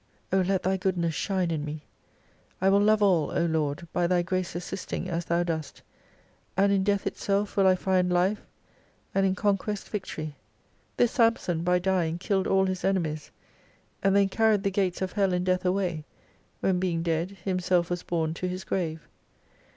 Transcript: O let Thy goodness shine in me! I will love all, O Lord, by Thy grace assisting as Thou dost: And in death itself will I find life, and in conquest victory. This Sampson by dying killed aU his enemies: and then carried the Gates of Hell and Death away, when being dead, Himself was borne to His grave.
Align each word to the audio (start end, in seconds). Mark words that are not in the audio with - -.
O 0.33 0.41
let 0.41 0.63
Thy 0.63 0.77
goodness 0.77 1.13
shine 1.13 1.51
in 1.51 1.63
me! 1.63 1.83
I 2.59 2.69
will 2.69 2.79
love 2.79 3.03
all, 3.03 3.29
O 3.37 3.45
Lord, 3.45 3.87
by 3.93 4.07
Thy 4.07 4.23
grace 4.23 4.55
assisting 4.55 5.07
as 5.07 5.25
Thou 5.25 5.43
dost: 5.43 5.83
And 6.57 6.71
in 6.71 6.83
death 6.83 7.05
itself 7.05 7.55
will 7.55 7.67
I 7.67 7.75
find 7.75 8.09
life, 8.11 8.41
and 9.13 9.27
in 9.27 9.35
conquest 9.35 9.87
victory. 9.89 10.33
This 10.97 11.11
Sampson 11.11 11.61
by 11.61 11.77
dying 11.77 12.17
killed 12.17 12.47
aU 12.47 12.65
his 12.65 12.83
enemies: 12.83 13.29
and 14.01 14.15
then 14.15 14.27
carried 14.29 14.63
the 14.63 14.71
Gates 14.71 15.03
of 15.03 15.11
Hell 15.11 15.33
and 15.33 15.45
Death 15.45 15.65
away, 15.65 16.03
when 16.61 16.79
being 16.79 17.03
dead, 17.03 17.37
Himself 17.45 17.91
was 17.91 18.01
borne 18.01 18.33
to 18.33 18.47
His 18.47 18.63
grave. 18.63 19.07